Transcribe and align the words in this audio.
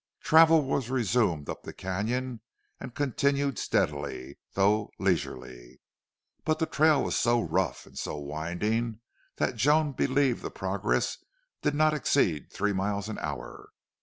Travel 0.21 0.63
was 0.63 0.89
resumed 0.89 1.47
up 1.47 1.61
the 1.61 1.73
canon 1.73 2.41
and 2.79 2.95
continued 2.95 3.59
steadily, 3.59 4.39
though 4.53 4.89
leisurely. 4.97 5.79
But 6.43 6.57
the 6.57 6.65
trail 6.65 7.03
was 7.03 7.15
so 7.15 7.39
rough, 7.39 7.85
and 7.85 7.95
so 7.99 8.17
winding, 8.17 9.01
that 9.35 9.57
Joan 9.57 9.91
believed 9.91 10.41
the 10.41 10.49
progress 10.49 11.19
did 11.61 11.75
not 11.75 11.93
exceed 11.93 12.51
three 12.51 12.73
miles 12.73 13.09
an 13.09 13.19
hour. 13.19 13.69